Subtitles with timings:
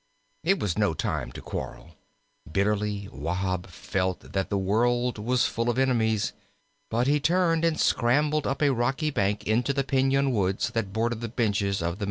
[0.43, 1.91] It was no time to quarrel.
[2.51, 6.33] Bitterly Wahb felt that the world was full of enemies.
[6.89, 11.13] But he turned and scrambled up a rocky bank into the piñon woods that border
[11.13, 11.99] the benches of the Meteetsee.